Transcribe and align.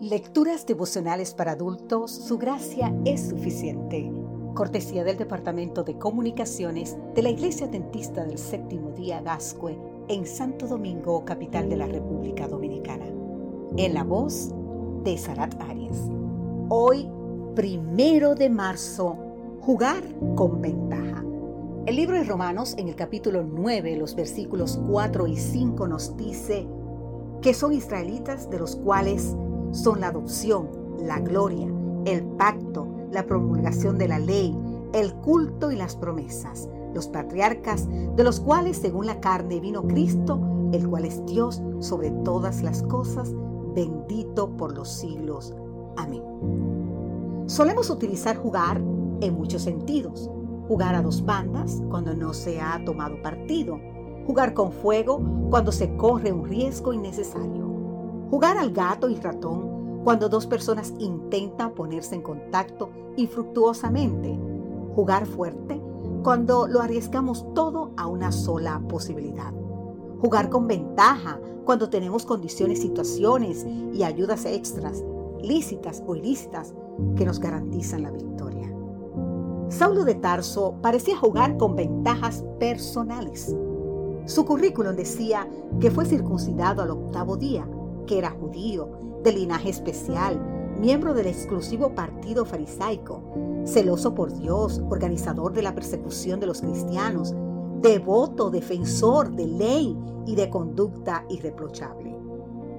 Lecturas 0.00 0.64
devocionales 0.64 1.34
para 1.34 1.52
adultos, 1.52 2.10
su 2.10 2.38
gracia 2.38 2.90
es 3.04 3.28
suficiente. 3.28 4.10
Cortesía 4.54 5.04
del 5.04 5.18
Departamento 5.18 5.84
de 5.84 5.98
Comunicaciones 5.98 6.96
de 7.14 7.20
la 7.20 7.28
Iglesia 7.28 7.66
Dentista 7.66 8.24
del 8.24 8.38
Séptimo 8.38 8.92
Día 8.92 9.20
Gascue 9.20 9.78
en 10.08 10.24
Santo 10.24 10.66
Domingo, 10.66 11.26
capital 11.26 11.68
de 11.68 11.76
la 11.76 11.86
República 11.86 12.48
Dominicana. 12.48 13.04
En 13.76 13.92
la 13.92 14.02
voz 14.02 14.54
de 15.04 15.18
Sarat 15.18 15.60
Arias. 15.60 15.98
Hoy, 16.70 17.06
primero 17.54 18.34
de 18.34 18.48
marzo, 18.48 19.18
jugar 19.60 20.02
con 20.34 20.62
ventaja. 20.62 21.22
El 21.84 21.96
libro 21.96 22.16
de 22.16 22.24
Romanos, 22.24 22.74
en 22.78 22.88
el 22.88 22.96
capítulo 22.96 23.42
9, 23.44 23.96
los 23.96 24.14
versículos 24.14 24.80
4 24.90 25.26
y 25.26 25.36
5, 25.36 25.86
nos 25.86 26.16
dice 26.16 26.66
que 27.42 27.52
son 27.52 27.74
israelitas 27.74 28.48
de 28.48 28.58
los 28.58 28.76
cuales 28.76 29.36
son 29.72 30.00
la 30.00 30.08
adopción, 30.08 30.68
la 30.98 31.20
gloria, 31.20 31.68
el 32.04 32.22
pacto, 32.22 32.86
la 33.12 33.26
promulgación 33.26 33.98
de 33.98 34.08
la 34.08 34.18
ley, 34.18 34.56
el 34.92 35.14
culto 35.14 35.70
y 35.70 35.76
las 35.76 35.96
promesas, 35.96 36.68
los 36.94 37.08
patriarcas, 37.08 37.88
de 38.16 38.24
los 38.24 38.40
cuales 38.40 38.76
según 38.76 39.06
la 39.06 39.20
carne 39.20 39.60
vino 39.60 39.82
Cristo, 39.82 40.40
el 40.72 40.88
cual 40.88 41.04
es 41.04 41.24
Dios 41.26 41.62
sobre 41.80 42.10
todas 42.24 42.62
las 42.62 42.82
cosas, 42.82 43.32
bendito 43.74 44.50
por 44.56 44.76
los 44.76 44.88
siglos. 44.88 45.54
Amén. 45.96 46.22
Solemos 47.46 47.90
utilizar 47.90 48.36
jugar 48.36 48.78
en 49.20 49.34
muchos 49.34 49.62
sentidos. 49.62 50.30
Jugar 50.68 50.94
a 50.94 51.02
dos 51.02 51.24
bandas 51.24 51.82
cuando 51.90 52.14
no 52.14 52.32
se 52.32 52.60
ha 52.60 52.80
tomado 52.84 53.20
partido. 53.22 53.80
Jugar 54.24 54.54
con 54.54 54.70
fuego 54.70 55.20
cuando 55.50 55.72
se 55.72 55.96
corre 55.96 56.30
un 56.30 56.44
riesgo 56.44 56.92
innecesario 56.92 57.69
Jugar 58.30 58.56
al 58.58 58.72
gato 58.72 59.08
y 59.08 59.16
ratón 59.16 60.02
cuando 60.04 60.28
dos 60.28 60.46
personas 60.46 60.94
intentan 60.98 61.74
ponerse 61.74 62.14
en 62.14 62.22
contacto 62.22 62.90
infructuosamente. 63.16 64.38
Jugar 64.94 65.26
fuerte 65.26 65.80
cuando 66.22 66.66
lo 66.66 66.80
arriesgamos 66.80 67.46
todo 67.54 67.90
a 67.96 68.06
una 68.06 68.30
sola 68.30 68.80
posibilidad. 68.88 69.52
Jugar 70.20 70.48
con 70.48 70.66
ventaja 70.66 71.40
cuando 71.64 71.90
tenemos 71.90 72.26
condiciones, 72.26 72.80
situaciones 72.80 73.66
y 73.92 74.02
ayudas 74.02 74.44
extras, 74.44 75.02
lícitas 75.42 76.02
o 76.06 76.14
ilícitas, 76.14 76.74
que 77.16 77.24
nos 77.24 77.40
garantizan 77.40 78.02
la 78.02 78.10
victoria. 78.10 78.72
Saulo 79.70 80.04
de 80.04 80.16
Tarso 80.16 80.74
parecía 80.82 81.16
jugar 81.16 81.56
con 81.56 81.76
ventajas 81.76 82.44
personales. 82.58 83.56
Su 84.26 84.44
currículum 84.44 84.94
decía 84.96 85.48
que 85.80 85.90
fue 85.90 86.04
circuncidado 86.04 86.82
al 86.82 86.90
octavo 86.90 87.36
día, 87.36 87.66
que 88.10 88.18
era 88.18 88.30
judío, 88.30 88.88
de 89.22 89.30
linaje 89.30 89.70
especial, 89.70 90.36
miembro 90.80 91.14
del 91.14 91.28
exclusivo 91.28 91.94
partido 91.94 92.44
farisaico, 92.44 93.22
celoso 93.64 94.16
por 94.16 94.32
Dios, 94.36 94.82
organizador 94.90 95.52
de 95.52 95.62
la 95.62 95.76
persecución 95.76 96.40
de 96.40 96.46
los 96.46 96.60
cristianos, 96.60 97.36
devoto, 97.80 98.50
defensor 98.50 99.30
de 99.30 99.46
ley 99.46 99.96
y 100.26 100.34
de 100.34 100.50
conducta 100.50 101.24
irreprochable. 101.28 102.18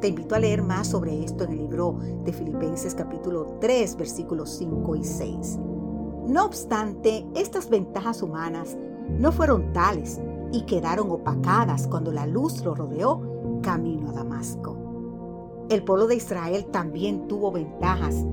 Te 0.00 0.08
invito 0.08 0.34
a 0.34 0.38
leer 0.38 0.62
más 0.62 0.86
sobre 0.86 1.22
esto 1.22 1.44
en 1.44 1.52
el 1.52 1.58
libro 1.58 1.98
de 2.24 2.32
Filipenses 2.32 2.94
capítulo 2.94 3.58
3 3.60 3.96
versículos 3.98 4.48
5 4.56 4.96
y 4.96 5.04
6. 5.04 5.58
No 6.26 6.46
obstante, 6.46 7.26
estas 7.34 7.68
ventajas 7.68 8.22
humanas 8.22 8.78
no 9.10 9.30
fueron 9.30 9.74
tales 9.74 10.22
y 10.52 10.62
quedaron 10.62 11.10
opacadas 11.10 11.86
cuando 11.86 12.12
la 12.12 12.26
luz 12.26 12.64
lo 12.64 12.74
rodeó 12.74 13.60
camino 13.60 14.08
a 14.08 14.12
Damasco. 14.12 14.87
El 15.68 15.82
pueblo 15.82 16.06
de 16.06 16.16
Israel 16.16 16.64
también 16.70 17.28
tuvo 17.28 17.52
ventajas. 17.52 18.24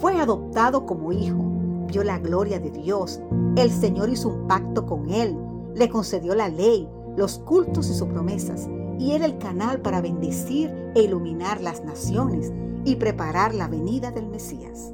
Fue 0.00 0.16
adoptado 0.18 0.84
como 0.84 1.12
hijo, 1.12 1.44
vio 1.86 2.02
la 2.02 2.18
gloria 2.18 2.58
de 2.58 2.72
Dios. 2.72 3.20
El 3.54 3.70
Señor 3.70 4.10
hizo 4.10 4.30
un 4.30 4.48
pacto 4.48 4.84
con 4.84 5.08
él, 5.10 5.36
le 5.76 5.88
concedió 5.88 6.34
la 6.34 6.48
ley, 6.48 6.88
los 7.16 7.38
cultos 7.38 7.88
y 7.88 7.94
sus 7.94 8.08
promesas, 8.08 8.68
y 8.98 9.12
era 9.12 9.26
el 9.26 9.38
canal 9.38 9.80
para 9.80 10.00
bendecir 10.00 10.74
e 10.96 11.02
iluminar 11.02 11.60
las 11.60 11.84
naciones 11.84 12.52
y 12.84 12.96
preparar 12.96 13.54
la 13.54 13.68
venida 13.68 14.10
del 14.10 14.26
Mesías. 14.26 14.92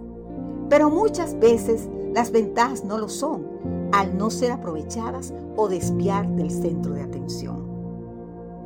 Pero 0.69 0.91
muchas 0.91 1.38
veces 1.38 1.88
las 2.12 2.31
ventajas 2.32 2.84
no 2.84 2.99
lo 2.99 3.09
son, 3.09 3.47
al 3.93 4.19
no 4.19 4.28
ser 4.28 4.53
aprovechadas 4.53 5.32
o 5.56 5.69
desviar 5.69 6.28
del 6.37 6.50
centro 6.50 6.93
de 6.93 7.00
atención. 7.00 7.66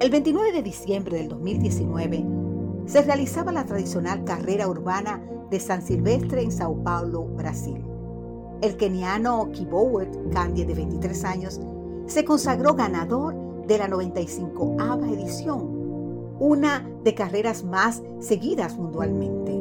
El 0.00 0.10
29 0.10 0.50
de 0.50 0.62
diciembre 0.64 1.18
del 1.18 1.28
2019, 1.28 2.41
se 2.86 3.02
realizaba 3.02 3.52
la 3.52 3.64
tradicional 3.64 4.24
carrera 4.24 4.68
urbana 4.68 5.22
de 5.50 5.60
San 5.60 5.82
Silvestre 5.82 6.42
en 6.42 6.50
Sao 6.50 6.82
Paulo, 6.82 7.24
Brasil. 7.24 7.84
El 8.60 8.76
keniano 8.76 9.50
Kibowet 9.52 10.30
Candy, 10.32 10.64
de 10.64 10.74
23 10.74 11.24
años, 11.24 11.60
se 12.06 12.24
consagró 12.24 12.74
ganador 12.74 13.34
de 13.66 13.78
la 13.78 13.88
95ava 13.88 15.12
edición, 15.12 16.36
una 16.38 16.88
de 17.04 17.14
carreras 17.14 17.64
más 17.64 18.02
seguidas 18.20 18.76
mundialmente. 18.76 19.60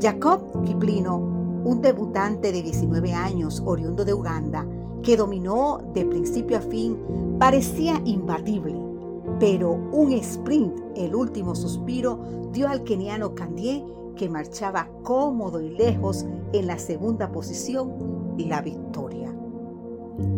Jacob 0.00 0.64
Kiplino, 0.64 1.16
un 1.64 1.80
debutante 1.82 2.52
de 2.52 2.62
19 2.62 3.12
años 3.12 3.62
oriundo 3.64 4.04
de 4.04 4.14
Uganda, 4.14 4.66
que 5.02 5.16
dominó 5.16 5.80
de 5.94 6.04
principio 6.04 6.58
a 6.58 6.60
fin, 6.60 6.98
parecía 7.38 8.00
imbatible 8.04 8.89
pero 9.40 9.72
un 9.72 10.12
sprint, 10.12 10.78
el 10.96 11.14
último 11.14 11.54
suspiro, 11.54 12.20
dio 12.52 12.68
al 12.68 12.84
keniano 12.84 13.34
Candie, 13.34 13.82
que 14.14 14.28
marchaba 14.28 14.90
cómodo 15.02 15.62
y 15.62 15.70
lejos 15.70 16.26
en 16.52 16.66
la 16.66 16.78
segunda 16.78 17.32
posición, 17.32 18.34
la 18.36 18.60
victoria. 18.60 19.34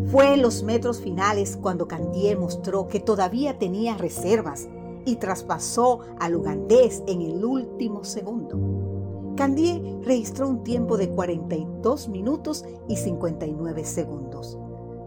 Fue 0.06 0.34
en 0.34 0.42
los 0.42 0.62
metros 0.62 1.00
finales 1.00 1.58
cuando 1.60 1.88
Candie 1.88 2.36
mostró 2.36 2.86
que 2.86 3.00
todavía 3.00 3.58
tenía 3.58 3.96
reservas 3.96 4.68
y 5.04 5.16
traspasó 5.16 6.00
al 6.20 6.36
ugandés 6.36 7.02
en 7.08 7.22
el 7.22 7.44
último 7.44 8.04
segundo. 8.04 9.34
Candie 9.36 9.98
registró 10.04 10.48
un 10.48 10.62
tiempo 10.62 10.96
de 10.96 11.08
42 11.08 12.08
minutos 12.08 12.64
y 12.86 12.96
59 12.96 13.84
segundos 13.84 14.58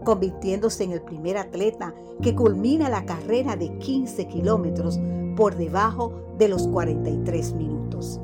convirtiéndose 0.06 0.84
en 0.84 0.92
el 0.92 1.02
primer 1.02 1.36
atleta 1.36 1.92
que 2.22 2.34
culmina 2.34 2.88
la 2.88 3.04
carrera 3.04 3.56
de 3.56 3.76
15 3.76 4.28
kilómetros 4.28 5.00
por 5.36 5.56
debajo 5.56 6.12
de 6.38 6.48
los 6.48 6.68
43 6.68 7.52
minutos. 7.54 8.20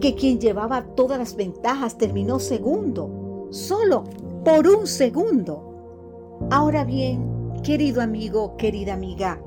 Que 0.00 0.14
quien 0.14 0.38
llevaba 0.38 0.84
todas 0.94 1.18
las 1.18 1.34
ventajas 1.34 1.98
terminó 1.98 2.38
segundo, 2.38 3.48
solo 3.50 4.04
por 4.44 4.68
un 4.68 4.86
segundo. 4.86 6.38
Ahora 6.50 6.84
bien, 6.84 7.52
querido 7.64 8.00
amigo, 8.00 8.56
querida 8.56 8.94
amiga, 8.94 9.42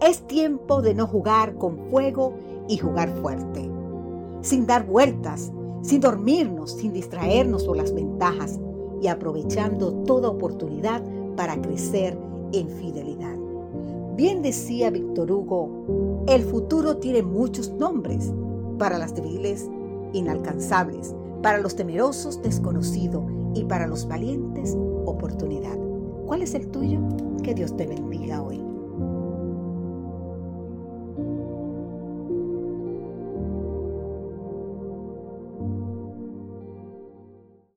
es 0.00 0.26
tiempo 0.28 0.80
de 0.80 0.94
no 0.94 1.08
jugar 1.08 1.56
con 1.56 1.90
fuego 1.90 2.34
y 2.68 2.78
jugar 2.78 3.10
fuerte, 3.20 3.68
sin 4.42 4.64
dar 4.64 4.86
vueltas, 4.86 5.50
sin 5.82 6.00
dormirnos, 6.00 6.70
sin 6.76 6.92
distraernos 6.92 7.64
por 7.64 7.76
las 7.76 7.92
ventajas, 7.92 8.60
y 9.00 9.08
aprovechando 9.08 9.92
toda 10.04 10.28
oportunidad 10.28 11.02
para 11.36 11.60
crecer 11.60 12.18
en 12.52 12.68
fidelidad. 12.68 13.36
Bien 14.16 14.42
decía 14.42 14.90
Víctor 14.90 15.30
Hugo, 15.32 16.24
el 16.26 16.42
futuro 16.42 16.98
tiene 16.98 17.22
muchos 17.22 17.70
nombres, 17.70 18.32
para 18.78 18.98
las 18.98 19.14
débiles, 19.14 19.68
inalcanzables, 20.12 21.14
para 21.42 21.58
los 21.58 21.76
temerosos, 21.76 22.42
desconocido, 22.42 23.22
y 23.54 23.64
para 23.64 23.86
los 23.86 24.06
valientes, 24.06 24.76
oportunidad. 25.06 25.76
¿Cuál 26.26 26.42
es 26.42 26.54
el 26.54 26.68
tuyo? 26.68 27.00
Que 27.42 27.54
Dios 27.54 27.76
te 27.76 27.86
bendiga 27.86 28.42
hoy. 28.42 28.69